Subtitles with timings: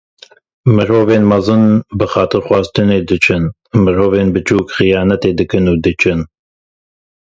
[0.75, 1.63] Mirovên mezin
[1.97, 3.43] bi xatirxwestinê diçin,
[3.83, 6.19] mirovên biçûk xayintiyê dikin û diçin.